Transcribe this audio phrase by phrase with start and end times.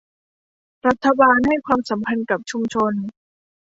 [0.87, 2.93] รัฐบาลให้ความสำคัญกับชุมชน